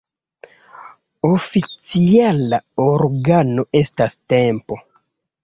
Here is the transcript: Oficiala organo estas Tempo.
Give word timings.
Oficiala 1.29 2.61
organo 2.87 3.67
estas 3.83 4.19
Tempo. 4.35 4.81